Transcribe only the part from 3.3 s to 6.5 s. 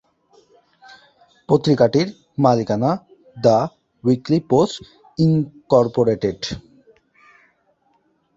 The Weekly Post, Incorporated.